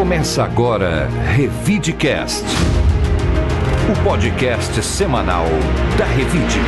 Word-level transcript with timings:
Começa 0.00 0.42
agora 0.42 1.10
Revidecast, 1.34 2.42
o 3.86 4.02
podcast 4.02 4.82
semanal 4.82 5.44
da 5.98 6.06
Revide. 6.06 6.58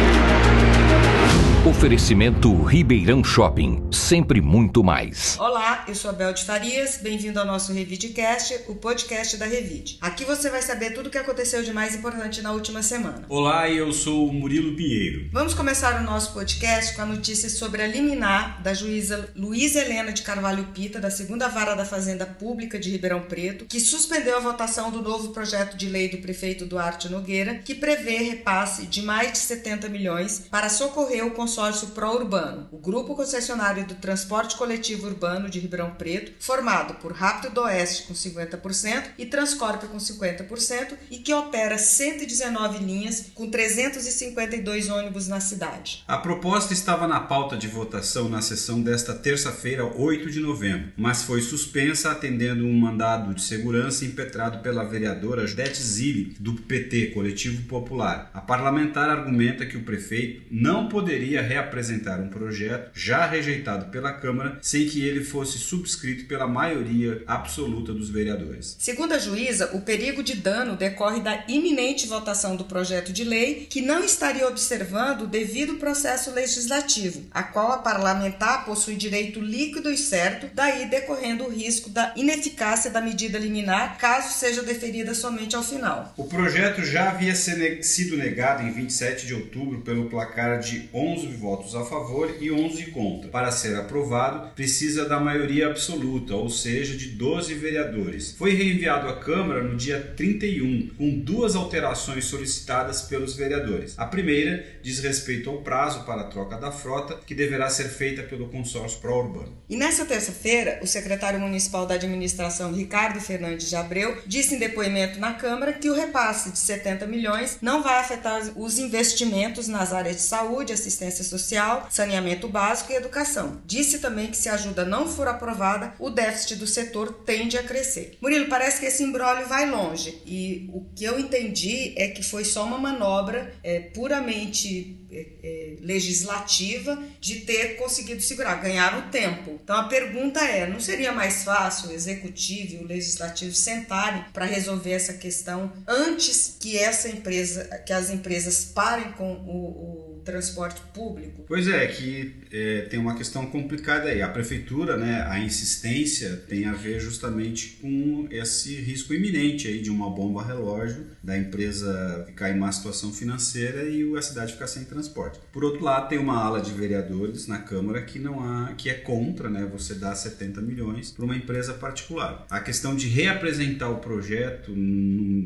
Oferecimento 1.64 2.60
Ribeirão 2.64 3.22
Shopping, 3.22 3.88
sempre 3.92 4.40
muito 4.40 4.82
mais. 4.82 5.38
Olá, 5.38 5.84
eu 5.86 5.94
sou 5.94 6.10
a 6.10 6.12
Bel 6.12 6.32
de 6.32 6.42
Farias, 6.44 6.98
bem-vindo 7.00 7.38
ao 7.38 7.46
nosso 7.46 7.72
Revidecast, 7.72 8.64
o 8.66 8.74
podcast 8.74 9.36
da 9.36 9.46
Revide. 9.46 9.96
Aqui 10.00 10.24
você 10.24 10.50
vai 10.50 10.60
saber 10.60 10.90
tudo 10.90 11.06
o 11.06 11.10
que 11.10 11.18
aconteceu 11.18 11.62
de 11.62 11.72
mais 11.72 11.94
importante 11.94 12.42
na 12.42 12.50
última 12.50 12.82
semana. 12.82 13.24
Olá, 13.28 13.70
eu 13.70 13.92
sou 13.92 14.28
o 14.28 14.32
Murilo 14.32 14.74
Pinheiro. 14.74 15.28
Vamos 15.30 15.54
começar 15.54 16.00
o 16.00 16.04
nosso 16.04 16.32
podcast 16.32 16.96
com 16.96 17.02
a 17.02 17.06
notícia 17.06 17.48
sobre 17.48 17.80
a 17.80 17.86
liminar 17.86 18.60
da 18.60 18.74
juíza 18.74 19.30
Luiz 19.36 19.76
Helena 19.76 20.10
de 20.10 20.22
Carvalho 20.22 20.64
Pita, 20.74 20.98
da 20.98 21.12
segunda 21.12 21.46
vara 21.46 21.76
da 21.76 21.84
Fazenda 21.84 22.26
Pública 22.26 22.76
de 22.76 22.90
Ribeirão 22.90 23.20
Preto, 23.20 23.66
que 23.66 23.78
suspendeu 23.78 24.36
a 24.36 24.40
votação 24.40 24.90
do 24.90 25.00
novo 25.00 25.28
projeto 25.28 25.76
de 25.76 25.88
lei 25.88 26.08
do 26.08 26.18
prefeito 26.18 26.66
Duarte 26.66 27.08
Nogueira, 27.08 27.54
que 27.54 27.72
prevê 27.72 28.16
repasse 28.16 28.84
de 28.84 29.00
mais 29.00 29.30
de 29.30 29.38
70 29.38 29.88
milhões 29.88 30.48
para 30.50 30.68
socorrer 30.68 31.24
o 31.24 31.30
consórcio 31.30 31.51
consórcio 31.52 31.88
pró-urbano, 31.88 32.66
o 32.72 32.78
grupo 32.78 33.14
concessionário 33.14 33.84
do 33.84 33.94
transporte 33.96 34.56
coletivo 34.56 35.06
urbano 35.06 35.50
de 35.50 35.58
Ribeirão 35.58 35.90
Preto, 35.90 36.32
formado 36.40 36.94
por 36.94 37.12
Rápido 37.12 37.52
do 37.52 37.60
Oeste 37.60 38.04
com 38.04 38.14
50% 38.14 39.10
e 39.18 39.26
Transcorp 39.26 39.82
com 39.84 39.98
50%, 39.98 40.94
e 41.10 41.18
que 41.18 41.34
opera 41.34 41.76
119 41.76 42.78
linhas 42.82 43.30
com 43.34 43.50
352 43.50 44.88
ônibus 44.88 45.28
na 45.28 45.40
cidade. 45.40 46.02
A 46.08 46.16
proposta 46.16 46.72
estava 46.72 47.06
na 47.06 47.20
pauta 47.20 47.54
de 47.54 47.68
votação 47.68 48.30
na 48.30 48.40
sessão 48.40 48.80
desta 48.80 49.12
terça-feira, 49.12 49.84
8 49.84 50.30
de 50.30 50.40
novembro, 50.40 50.90
mas 50.96 51.22
foi 51.22 51.42
suspensa 51.42 52.12
atendendo 52.12 52.64
um 52.64 52.72
mandado 52.72 53.34
de 53.34 53.42
segurança 53.42 54.06
impetrado 54.06 54.60
pela 54.60 54.84
vereadora 54.84 55.46
Judete 55.46 55.82
Zilli, 55.82 56.34
do 56.40 56.54
PT, 56.54 57.08
Coletivo 57.08 57.62
Popular. 57.64 58.30
A 58.32 58.40
parlamentar 58.40 59.10
argumenta 59.10 59.66
que 59.66 59.76
o 59.76 59.84
prefeito 59.84 60.44
não 60.50 60.88
poderia 60.88 61.41
reapresentar 61.42 62.20
um 62.20 62.28
projeto 62.28 62.90
já 62.94 63.26
rejeitado 63.26 63.90
pela 63.90 64.12
Câmara 64.12 64.58
sem 64.62 64.86
que 64.86 65.06
ele 65.06 65.24
fosse 65.24 65.58
subscrito 65.58 66.26
pela 66.26 66.46
maioria 66.46 67.22
absoluta 67.26 67.92
dos 67.92 68.08
vereadores. 68.10 68.76
Segundo 68.78 69.12
a 69.12 69.18
juíza, 69.18 69.70
o 69.74 69.80
perigo 69.80 70.22
de 70.22 70.34
dano 70.34 70.76
decorre 70.76 71.20
da 71.20 71.44
iminente 71.48 72.06
votação 72.06 72.56
do 72.56 72.64
projeto 72.64 73.12
de 73.12 73.24
lei 73.24 73.66
que 73.68 73.80
não 73.80 74.04
estaria 74.04 74.46
observando 74.46 75.22
o 75.22 75.26
devido 75.26 75.74
processo 75.74 76.30
legislativo, 76.30 77.24
a 77.30 77.42
qual 77.42 77.72
a 77.72 77.78
parlamentar 77.78 78.64
possui 78.64 78.96
direito 78.96 79.40
líquido 79.40 79.90
e 79.90 79.96
certo, 79.96 80.48
daí 80.54 80.88
decorrendo 80.88 81.44
o 81.44 81.50
risco 81.50 81.90
da 81.90 82.12
ineficácia 82.16 82.90
da 82.90 83.00
medida 83.00 83.38
liminar 83.38 83.98
caso 83.98 84.38
seja 84.38 84.62
deferida 84.62 85.14
somente 85.14 85.56
ao 85.56 85.62
final. 85.62 86.12
O 86.16 86.24
projeto 86.24 86.84
já 86.84 87.10
havia 87.10 87.34
sido 87.34 88.16
negado 88.16 88.62
em 88.62 88.72
27 88.72 89.26
de 89.26 89.34
outubro 89.34 89.80
pelo 89.80 90.08
placar 90.08 90.60
de 90.60 90.88
11 90.92 91.26
votos 91.32 91.74
a 91.74 91.84
favor 91.84 92.36
e 92.40 92.50
11 92.50 92.86
contra. 92.86 93.30
Para 93.30 93.50
ser 93.50 93.76
aprovado, 93.76 94.54
precisa 94.54 95.08
da 95.08 95.18
maioria 95.18 95.66
absoluta, 95.68 96.34
ou 96.34 96.48
seja, 96.48 96.96
de 96.96 97.08
12 97.08 97.54
vereadores. 97.54 98.32
Foi 98.32 98.54
reenviado 98.54 99.08
à 99.08 99.16
Câmara 99.16 99.62
no 99.62 99.76
dia 99.76 100.00
31, 100.16 100.90
com 100.96 101.18
duas 101.18 101.56
alterações 101.56 102.24
solicitadas 102.24 103.02
pelos 103.02 103.34
vereadores. 103.34 103.94
A 103.98 104.06
primeira 104.06 104.64
diz 104.82 104.98
respeito 104.98 105.50
ao 105.50 105.62
prazo 105.62 106.04
para 106.04 106.22
a 106.22 106.24
troca 106.24 106.56
da 106.56 106.70
frota, 106.70 107.18
que 107.26 107.34
deverá 107.34 107.68
ser 107.68 107.88
feita 107.88 108.22
pelo 108.22 108.48
consórcio 108.48 109.00
pró-urbano. 109.00 109.56
E 109.68 109.76
nessa 109.76 110.04
terça-feira, 110.04 110.80
o 110.82 110.86
secretário 110.86 111.40
municipal 111.40 111.86
da 111.86 111.94
administração, 111.94 112.72
Ricardo 112.72 113.20
Fernandes 113.20 113.68
de 113.68 113.76
Abreu, 113.76 114.18
disse 114.26 114.54
em 114.54 114.58
depoimento 114.58 115.18
na 115.18 115.34
Câmara 115.34 115.72
que 115.72 115.90
o 115.90 115.94
repasse 115.94 116.50
de 116.50 116.58
70 116.58 117.06
milhões 117.06 117.58
não 117.60 117.82
vai 117.82 118.00
afetar 118.00 118.52
os 118.56 118.78
investimentos 118.78 119.68
nas 119.68 119.92
áreas 119.92 120.16
de 120.16 120.22
saúde, 120.22 120.72
assistência 120.72 121.21
assistência 121.22 121.38
social, 121.38 121.86
saneamento 121.90 122.48
básico 122.48 122.92
e 122.92 122.96
educação. 122.96 123.62
Disse 123.64 124.00
também 124.00 124.30
que 124.30 124.36
se 124.36 124.48
a 124.48 124.54
ajuda 124.54 124.84
não 124.84 125.08
for 125.08 125.28
aprovada, 125.28 125.94
o 125.98 126.10
déficit 126.10 126.56
do 126.56 126.66
setor 126.66 127.12
tende 127.24 127.56
a 127.56 127.62
crescer. 127.62 128.18
Murilo, 128.20 128.48
parece 128.48 128.80
que 128.80 128.86
esse 128.86 129.02
embrólio 129.02 129.46
vai 129.46 129.70
longe 129.70 130.20
e 130.26 130.68
o 130.72 130.84
que 130.94 131.04
eu 131.04 131.18
entendi 131.18 131.94
é 131.96 132.08
que 132.08 132.22
foi 132.22 132.44
só 132.44 132.64
uma 132.64 132.78
manobra 132.78 133.54
é, 133.62 133.80
puramente 133.80 134.98
é, 135.10 135.26
é, 135.42 135.76
legislativa 135.80 136.98
de 137.20 137.40
ter 137.40 137.76
conseguido 137.76 138.22
segurar, 138.22 138.54
ganhar 138.56 138.98
o 138.98 139.10
tempo. 139.10 139.60
Então 139.62 139.76
a 139.76 139.84
pergunta 139.84 140.40
é: 140.40 140.66
não 140.66 140.80
seria 140.80 141.12
mais 141.12 141.44
fácil 141.44 141.90
o 141.90 141.92
executivo 141.92 142.76
e 142.76 142.78
o 142.78 142.86
legislativo 142.86 143.54
sentarem 143.54 144.24
para 144.32 144.46
resolver 144.46 144.92
essa 144.92 145.12
questão 145.12 145.70
antes 145.86 146.56
que 146.58 146.78
essa 146.78 147.08
empresa, 147.08 147.64
que 147.84 147.92
as 147.92 148.08
empresas 148.08 148.64
parem 148.64 149.12
com 149.12 149.32
o, 149.34 150.01
o 150.01 150.01
transporte 150.24 150.80
público. 150.94 151.44
Pois 151.46 151.68
é, 151.68 151.86
que 151.86 152.34
é, 152.50 152.82
tem 152.82 152.98
uma 152.98 153.14
questão 153.14 153.46
complicada 153.46 154.08
aí. 154.08 154.22
A 154.22 154.28
prefeitura, 154.28 154.96
né, 154.96 155.26
a 155.28 155.38
insistência 155.38 156.36
tem 156.48 156.66
a 156.66 156.72
ver 156.72 157.00
justamente 157.00 157.78
com 157.80 158.26
esse 158.30 158.74
risco 158.76 159.14
iminente 159.14 159.68
aí 159.68 159.80
de 159.80 159.90
uma 159.90 160.10
bomba 160.10 160.42
relógio 160.44 161.06
da 161.22 161.36
empresa 161.36 162.24
ficar 162.26 162.50
em 162.50 162.58
má 162.58 162.70
situação 162.70 163.12
financeira 163.12 163.84
e 163.84 164.02
a 164.16 164.22
cidade 164.22 164.52
ficar 164.52 164.66
sem 164.66 164.84
transporte. 164.84 165.40
Por 165.52 165.64
outro 165.64 165.82
lado, 165.82 166.08
tem 166.08 166.18
uma 166.18 166.36
ala 166.36 166.60
de 166.60 166.72
vereadores 166.72 167.46
na 167.46 167.58
Câmara 167.58 168.02
que 168.02 168.18
não 168.18 168.40
há, 168.40 168.74
que 168.74 168.88
é 168.88 168.94
contra, 168.94 169.48
né, 169.48 169.68
você 169.70 169.94
dar 169.94 170.14
70 170.14 170.60
milhões 170.60 171.10
para 171.10 171.24
uma 171.24 171.36
empresa 171.36 171.74
particular. 171.74 172.46
A 172.50 172.60
questão 172.60 172.94
de 172.94 173.08
reapresentar 173.08 173.90
o 173.90 173.96
projeto 173.96 174.72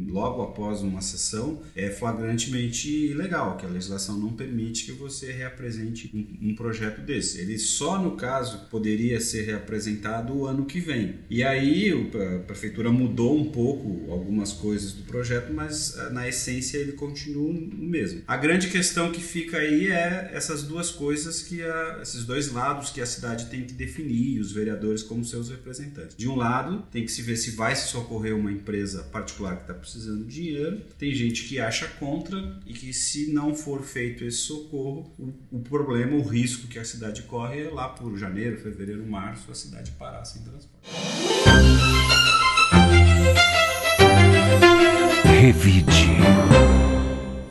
logo 0.08 0.43
após 0.43 0.82
uma 0.82 1.00
sessão 1.00 1.60
é 1.75 1.91
flagrantemente 1.91 2.88
ilegal, 2.88 3.56
que 3.56 3.66
a 3.66 3.69
legislação 3.69 4.19
não 4.19 4.32
permite 4.32 4.66
permite 4.66 4.84
que 4.84 4.93
você 4.93 5.31
reapresente 5.32 6.10
um, 6.15 6.50
um, 6.50 6.54
projeto 6.54 7.00
desse. 7.00 7.41
Ele 7.41 7.59
só, 7.59 8.00
no 8.00 8.16
caso, 8.16 8.66
poderia 8.71 9.21
ser 9.21 9.43
reapresentado 9.43 10.37
o 10.37 10.47
ano 10.47 10.65
que 10.65 10.81
vem. 10.81 11.16
E 11.31 11.43
aí 11.43 11.93
a 11.93 12.38
prefeitura 12.41 12.91
mudou 12.91 13.38
um 13.38 13.50
pouco 13.50 14.10
algumas 14.10 14.53
coisas 14.53 14.93
do 14.93 15.05
projeto, 15.05 15.53
mas 15.53 15.97
ah, 15.99 16.10
na 16.10 16.28
essência 16.28 16.78
ele 16.78 16.93
continua 16.93 17.49
o 17.49 17.53
mesmo. 17.53 18.22
A 18.26 18.37
grande 18.37 18.69
questão 18.69 19.12
que 19.12 19.21
fica 19.21 19.59
aí 19.59 19.88
é 19.88 20.31
essas 20.32 20.62
duas 20.62 20.91
coisas 20.91 21.43
que 21.43 21.62
a, 21.62 22.00
esses 22.03 22.25
dois 22.25 22.50
lados 22.50 22.91
que 22.91 23.00
a 23.00 23.06
cidade 23.06 23.47
tem 23.47 23.65
que 23.65 23.75
definir, 23.75 24.41
os 24.41 24.53
vereadores 24.53 25.03
como 25.03 25.25
seus 25.25 25.49
representantes. 25.49 26.16
De 26.16 26.28
um 26.28 26.37
lado, 26.37 26.84
tem 26.91 27.05
que 27.05 27.12
se 27.12 27.22
ver 27.22 27.37
se 27.37 27.53
vai 27.53 27.75
se 27.76 27.88
socorrer 27.88 28.34
uma 28.34 28.50
empresa 28.50 29.03
particular 29.05 29.56
que 29.56 29.62
está 29.62 29.75
precisando 29.75 30.25
de 30.25 30.34
dinheiro. 30.34 30.82
Tem 30.99 31.15
gente 31.15 31.44
que 31.44 31.59
acha 31.59 31.87
contra 31.87 32.60
e 32.66 32.72
que 32.72 32.93
se 32.93 33.32
não 33.32 33.55
for 33.55 33.82
feito 33.82 34.25
esse 34.25 34.38
socorro, 34.56 35.15
o, 35.19 35.56
o, 35.56 35.61
problema, 35.61 36.17
o 36.17 36.22
risco 36.22 36.67
que 36.69 36.78
a 36.78 36.84
cidade 36.84 37.22
corre 37.22 37.65
é 37.65 37.71
lá 37.71 37.89
por 37.89 38.17
janeiro, 38.17 38.59
fevereiro, 38.59 39.05
março, 39.06 39.50
a 39.50 39.55
cidade 39.55 39.91
parar 39.93 40.25
sem 40.25 40.43
transporte. 40.43 40.91
Revide. 45.25 46.17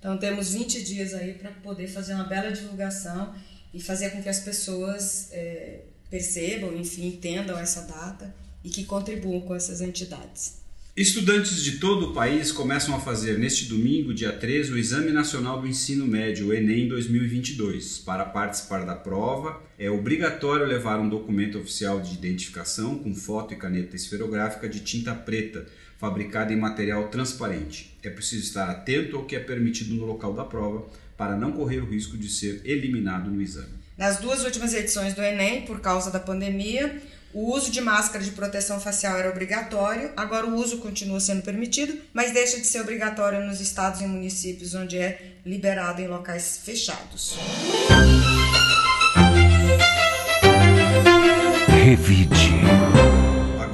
Então 0.00 0.18
temos 0.18 0.54
20 0.54 0.82
dias 0.82 1.14
aí 1.14 1.34
para 1.34 1.52
poder 1.52 1.86
fazer 1.86 2.14
uma 2.14 2.24
bela 2.24 2.50
divulgação 2.50 3.34
e 3.72 3.80
fazer 3.80 4.10
com 4.10 4.22
que 4.22 4.28
as 4.28 4.40
pessoas 4.40 5.28
é, 5.30 5.82
percebam, 6.10 6.74
enfim, 6.76 7.06
entendam 7.06 7.56
essa 7.56 7.82
data 7.82 8.34
e 8.64 8.70
que 8.70 8.84
contribuam 8.84 9.42
com 9.42 9.54
essas 9.54 9.82
entidades. 9.82 10.60
Estudantes 10.96 11.62
de 11.62 11.78
todo 11.78 12.10
o 12.10 12.12
país 12.12 12.50
começam 12.50 12.96
a 12.96 13.00
fazer 13.00 13.38
neste 13.38 13.66
domingo, 13.66 14.12
dia 14.12 14.32
13, 14.32 14.72
o 14.72 14.76
Exame 14.76 15.12
Nacional 15.12 15.60
do 15.60 15.68
Ensino 15.68 16.04
Médio, 16.04 16.48
o 16.48 16.52
Enem 16.52 16.88
2022. 16.88 17.98
Para 17.98 18.24
participar 18.24 18.84
da 18.84 18.96
prova, 18.96 19.62
é 19.78 19.88
obrigatório 19.88 20.66
levar 20.66 20.98
um 20.98 21.08
documento 21.08 21.58
oficial 21.58 22.00
de 22.00 22.12
identificação 22.12 22.98
com 22.98 23.14
foto 23.14 23.54
e 23.54 23.56
caneta 23.56 23.94
esferográfica 23.94 24.68
de 24.68 24.80
tinta 24.80 25.14
preta, 25.14 25.64
fabricada 25.96 26.52
em 26.52 26.56
material 26.56 27.06
transparente. 27.06 27.96
É 28.02 28.10
preciso 28.10 28.42
estar 28.42 28.68
atento 28.68 29.16
ao 29.16 29.24
que 29.24 29.36
é 29.36 29.40
permitido 29.40 29.94
no 29.94 30.04
local 30.04 30.34
da 30.34 30.44
prova 30.44 30.88
para 31.16 31.36
não 31.36 31.52
correr 31.52 31.78
o 31.78 31.88
risco 31.88 32.18
de 32.18 32.28
ser 32.28 32.62
eliminado 32.64 33.30
no 33.30 33.40
exame. 33.40 33.78
Nas 33.96 34.18
duas 34.18 34.44
últimas 34.44 34.74
edições 34.74 35.14
do 35.14 35.22
Enem, 35.22 35.62
por 35.66 35.80
causa 35.80 36.10
da 36.10 36.18
pandemia, 36.18 37.00
o 37.32 37.54
uso 37.54 37.70
de 37.70 37.80
máscara 37.80 38.24
de 38.24 38.32
proteção 38.32 38.80
facial 38.80 39.16
era 39.16 39.30
obrigatório, 39.30 40.12
agora 40.16 40.46
o 40.46 40.54
uso 40.54 40.78
continua 40.78 41.20
sendo 41.20 41.42
permitido, 41.42 41.96
mas 42.12 42.32
deixa 42.32 42.58
de 42.58 42.66
ser 42.66 42.80
obrigatório 42.80 43.40
nos 43.46 43.60
estados 43.60 44.00
e 44.00 44.06
municípios 44.06 44.74
onde 44.74 44.98
é 44.98 45.34
liberado 45.46 46.02
em 46.02 46.08
locais 46.08 46.60
fechados. 46.64 47.36
Revide. 51.68 52.99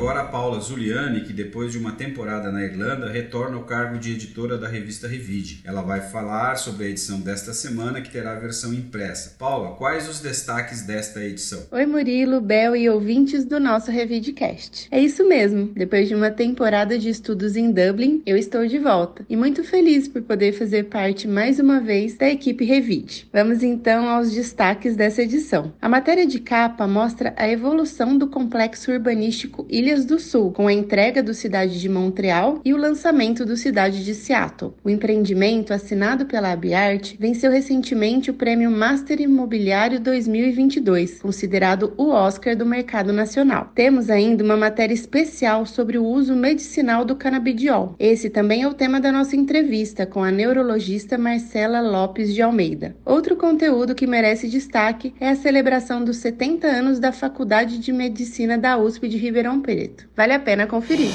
Agora 0.06 0.20
a 0.20 0.24
Paula 0.26 0.60
Zuliani, 0.60 1.22
que 1.22 1.32
depois 1.32 1.72
de 1.72 1.78
uma 1.78 1.90
temporada 1.90 2.52
na 2.52 2.62
Irlanda, 2.62 3.10
retorna 3.10 3.56
ao 3.56 3.64
cargo 3.64 3.98
de 3.98 4.12
editora 4.12 4.56
da 4.56 4.68
revista 4.68 5.08
Revide. 5.08 5.62
Ela 5.64 5.82
vai 5.82 6.00
falar 6.00 6.54
sobre 6.54 6.86
a 6.86 6.88
edição 6.88 7.18
desta 7.18 7.52
semana, 7.52 8.00
que 8.00 8.12
terá 8.12 8.36
a 8.36 8.38
versão 8.38 8.72
impressa. 8.72 9.34
Paula, 9.36 9.74
quais 9.74 10.08
os 10.08 10.20
destaques 10.20 10.82
desta 10.82 11.24
edição? 11.24 11.66
Oi, 11.72 11.84
Murilo, 11.86 12.40
Bel 12.40 12.76
e 12.76 12.88
ouvintes 12.88 13.44
do 13.44 13.58
nosso 13.58 13.90
Revidecast. 13.90 14.86
É 14.92 15.00
isso 15.00 15.28
mesmo, 15.28 15.72
depois 15.74 16.06
de 16.06 16.14
uma 16.14 16.30
temporada 16.30 16.96
de 16.96 17.08
estudos 17.08 17.56
em 17.56 17.72
Dublin, 17.72 18.22
eu 18.24 18.36
estou 18.36 18.64
de 18.64 18.78
volta 18.78 19.26
e 19.28 19.36
muito 19.36 19.64
feliz 19.64 20.06
por 20.06 20.22
poder 20.22 20.52
fazer 20.52 20.84
parte 20.84 21.26
mais 21.26 21.58
uma 21.58 21.80
vez 21.80 22.16
da 22.16 22.28
equipe 22.28 22.64
Revide. 22.64 23.28
Vamos 23.32 23.60
então 23.60 24.08
aos 24.08 24.30
destaques 24.30 24.94
dessa 24.94 25.22
edição. 25.22 25.72
A 25.82 25.88
matéria 25.88 26.28
de 26.28 26.38
capa 26.38 26.86
mostra 26.86 27.34
a 27.36 27.48
evolução 27.48 28.16
do 28.16 28.28
complexo 28.28 28.92
urbanístico 28.92 29.66
Do 30.04 30.18
Sul, 30.18 30.52
com 30.52 30.66
a 30.66 30.72
entrega 30.72 31.22
do 31.22 31.32
Cidade 31.32 31.80
de 31.80 31.88
Montreal 31.88 32.60
e 32.64 32.74
o 32.74 32.76
lançamento 32.76 33.46
do 33.46 33.56
Cidade 33.56 34.04
de 34.04 34.14
Seattle. 34.14 34.74
O 34.84 34.90
empreendimento, 34.90 35.72
assinado 35.72 36.26
pela 36.26 36.52
Abiart, 36.52 37.14
venceu 37.18 37.50
recentemente 37.50 38.30
o 38.30 38.34
prêmio 38.34 38.70
Master 38.70 39.20
Imobiliário 39.20 39.98
2022, 39.98 41.20
considerado 41.20 41.94
o 41.96 42.10
Oscar 42.10 42.56
do 42.56 42.66
mercado 42.66 43.12
nacional. 43.12 43.70
Temos 43.74 44.10
ainda 44.10 44.44
uma 44.44 44.56
matéria 44.56 44.94
especial 44.94 45.64
sobre 45.64 45.98
o 45.98 46.04
uso 46.04 46.36
medicinal 46.36 47.04
do 47.04 47.16
canabidiol. 47.16 47.94
Esse 47.98 48.28
também 48.28 48.62
é 48.62 48.68
o 48.68 48.74
tema 48.74 49.00
da 49.00 49.10
nossa 49.10 49.36
entrevista 49.36 50.04
com 50.04 50.22
a 50.22 50.30
neurologista 50.30 51.16
Marcela 51.16 51.80
Lopes 51.80 52.34
de 52.34 52.42
Almeida. 52.42 52.94
Outro 53.04 53.36
conteúdo 53.36 53.94
que 53.94 54.06
merece 54.06 54.48
destaque 54.48 55.14
é 55.20 55.28
a 55.28 55.36
celebração 55.36 56.04
dos 56.04 56.18
70 56.18 56.66
anos 56.66 56.98
da 56.98 57.12
Faculdade 57.12 57.78
de 57.78 57.92
Medicina 57.92 58.58
da 58.58 58.76
USP 58.76 59.08
de 59.08 59.16
Ribeirão 59.16 59.60
Preto. 59.86 60.04
Vale 60.16 60.34
a 60.34 60.40
pena 60.40 60.66
conferir. 60.66 61.10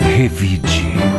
Revide. 0.00 1.11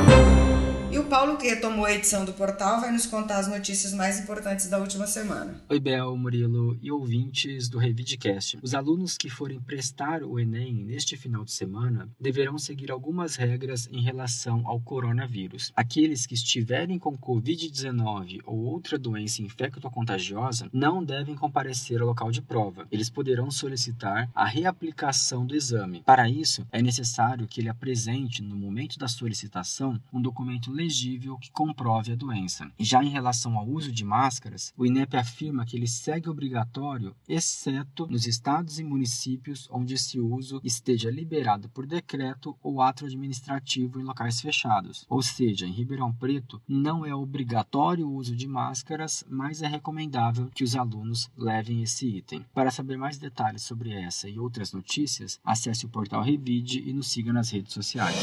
Retomou 1.53 1.85
a 1.85 1.93
edição 1.93 2.25
do 2.25 2.33
portal, 2.33 2.81
vai 2.81 2.91
nos 2.91 3.05
contar 3.05 3.37
as 3.37 3.47
notícias 3.47 3.93
mais 3.93 4.19
importantes 4.19 4.67
da 4.67 4.79
última 4.79 5.05
semana. 5.05 5.61
Oi, 5.69 5.79
Bel, 5.79 6.17
Murilo 6.17 6.75
e 6.81 6.91
ouvintes 6.91 7.69
do 7.69 7.77
Revidcast. 7.77 8.57
Os 8.59 8.73
alunos 8.73 9.15
que 9.15 9.29
forem 9.29 9.61
prestar 9.61 10.23
o 10.23 10.39
Enem 10.39 10.83
neste 10.83 11.15
final 11.15 11.45
de 11.45 11.51
semana 11.51 12.09
deverão 12.19 12.57
seguir 12.57 12.89
algumas 12.89 13.35
regras 13.35 13.87
em 13.91 14.01
relação 14.01 14.63
ao 14.65 14.79
coronavírus. 14.79 15.71
Aqueles 15.75 16.25
que 16.25 16.33
estiverem 16.33 16.97
com 16.97 17.15
Covid-19 17.15 18.39
ou 18.45 18.57
outra 18.57 18.97
doença 18.97 19.43
infectocontagiosa 19.43 20.67
não 20.73 21.03
devem 21.03 21.35
comparecer 21.35 22.01
ao 22.01 22.07
local 22.07 22.31
de 22.31 22.41
prova. 22.41 22.87
Eles 22.91 23.11
poderão 23.11 23.51
solicitar 23.51 24.27
a 24.33 24.43
reaplicação 24.43 25.45
do 25.45 25.55
exame. 25.55 26.01
Para 26.03 26.27
isso, 26.27 26.65
é 26.71 26.81
necessário 26.81 27.47
que 27.47 27.61
ele 27.61 27.69
apresente, 27.69 28.41
no 28.41 28.55
momento 28.55 28.97
da 28.97 29.07
solicitação, 29.07 30.01
um 30.11 30.19
documento 30.19 30.71
legítimo 30.71 31.03
que 31.43 31.51
comprove 31.51 32.13
a 32.13 32.15
doença. 32.15 32.71
Já 32.79 33.03
em 33.03 33.09
relação 33.09 33.57
ao 33.57 33.67
uso 33.67 33.91
de 33.91 34.05
máscaras, 34.05 34.73
o 34.77 34.85
INEP 34.85 35.17
afirma 35.17 35.65
que 35.65 35.75
ele 35.75 35.87
segue 35.87 36.29
obrigatório, 36.29 37.13
exceto 37.27 38.07
nos 38.07 38.25
estados 38.25 38.79
e 38.79 38.83
municípios 38.83 39.67
onde 39.69 39.93
esse 39.93 40.21
uso 40.21 40.61
esteja 40.63 41.11
liberado 41.11 41.67
por 41.69 41.85
decreto 41.85 42.55
ou 42.63 42.81
ato 42.81 43.05
administrativo 43.05 43.99
em 43.99 44.03
locais 44.03 44.39
fechados. 44.39 45.05
Ou 45.09 45.21
seja, 45.21 45.67
em 45.67 45.71
Ribeirão 45.71 46.13
Preto 46.13 46.61
não 46.65 47.05
é 47.05 47.13
obrigatório 47.13 48.07
o 48.07 48.15
uso 48.15 48.33
de 48.33 48.47
máscaras, 48.47 49.25
mas 49.29 49.61
é 49.61 49.67
recomendável 49.67 50.49
que 50.55 50.63
os 50.63 50.77
alunos 50.77 51.29
levem 51.37 51.83
esse 51.83 52.07
item. 52.07 52.45
Para 52.53 52.71
saber 52.71 52.97
mais 52.97 53.17
detalhes 53.17 53.63
sobre 53.63 53.91
essa 53.91 54.29
e 54.29 54.39
outras 54.39 54.71
notícias, 54.71 55.39
acesse 55.43 55.85
o 55.85 55.89
portal 55.89 56.23
Revide 56.23 56.87
e 56.87 56.93
nos 56.93 57.07
siga 57.07 57.33
nas 57.33 57.49
redes 57.49 57.73
sociais. 57.73 58.15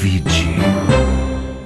Revide. 0.00 0.46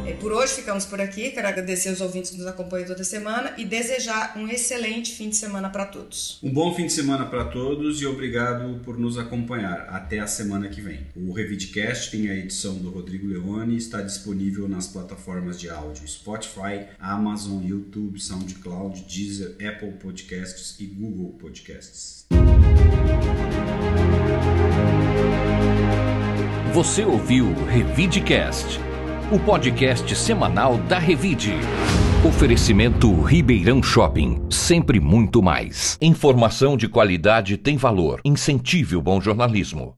É, 0.04 0.12
por 0.14 0.32
hoje 0.32 0.54
ficamos 0.54 0.84
por 0.84 1.00
aqui. 1.00 1.30
Quero 1.30 1.46
agradecer 1.46 1.90
os 1.90 2.00
ouvintes 2.00 2.32
que 2.32 2.36
nos 2.36 2.48
acompanham 2.48 2.84
toda 2.84 3.04
semana 3.04 3.54
e 3.56 3.64
desejar 3.64 4.36
um 4.36 4.48
excelente 4.48 5.12
fim 5.12 5.28
de 5.28 5.36
semana 5.36 5.70
para 5.70 5.86
todos. 5.86 6.40
Um 6.42 6.52
bom 6.52 6.74
fim 6.74 6.86
de 6.86 6.92
semana 6.92 7.26
para 7.26 7.44
todos 7.44 8.02
e 8.02 8.06
obrigado 8.06 8.80
por 8.84 8.98
nos 8.98 9.16
acompanhar. 9.18 9.86
Até 9.88 10.18
a 10.18 10.26
semana 10.26 10.68
que 10.68 10.80
vem. 10.80 11.06
O 11.14 11.32
Revidcast 11.32 12.10
tem 12.10 12.28
a 12.28 12.34
edição 12.34 12.74
do 12.74 12.90
Rodrigo 12.90 13.28
Leone 13.28 13.74
e 13.74 13.78
está 13.78 14.02
disponível 14.02 14.66
nas 14.66 14.88
plataformas 14.88 15.60
de 15.60 15.70
áudio 15.70 16.08
Spotify, 16.08 16.86
Amazon, 16.98 17.64
YouTube, 17.64 18.20
SoundCloud, 18.20 19.02
Deezer, 19.02 19.54
Apple 19.64 19.92
Podcasts 19.92 20.74
e 20.80 20.86
Google 20.86 21.38
Podcasts. 21.38 22.26
Você 26.74 27.04
ouviu 27.04 27.54
Revidecast, 27.68 28.80
o 29.30 29.38
podcast 29.38 30.12
semanal 30.16 30.76
da 30.76 30.98
Revide. 30.98 31.52
Oferecimento 32.26 33.22
Ribeirão 33.22 33.80
Shopping, 33.80 34.44
sempre 34.50 34.98
muito 34.98 35.40
mais. 35.40 35.96
Informação 36.02 36.76
de 36.76 36.88
qualidade 36.88 37.56
tem 37.56 37.76
valor. 37.76 38.20
Incentive 38.24 38.96
o 38.96 39.00
bom 39.00 39.20
jornalismo. 39.20 39.94